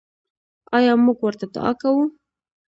آیا 0.77 0.93
موږ 1.05 1.17
ورته 1.21 1.45
دعا 1.53 1.71
کوو؟ 1.81 2.03